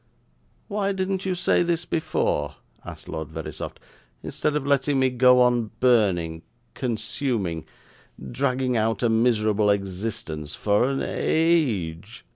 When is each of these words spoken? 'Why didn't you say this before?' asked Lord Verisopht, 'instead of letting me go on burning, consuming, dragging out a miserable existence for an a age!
'Why 0.67 0.93
didn't 0.93 1.27
you 1.27 1.35
say 1.35 1.61
this 1.61 1.85
before?' 1.85 2.55
asked 2.83 3.07
Lord 3.07 3.27
Verisopht, 3.27 3.79
'instead 4.23 4.55
of 4.55 4.65
letting 4.65 4.97
me 4.97 5.11
go 5.11 5.41
on 5.41 5.69
burning, 5.79 6.41
consuming, 6.73 7.65
dragging 8.31 8.75
out 8.75 9.03
a 9.03 9.09
miserable 9.09 9.69
existence 9.69 10.55
for 10.55 10.89
an 10.89 11.03
a 11.03 11.05
age! 11.07 12.25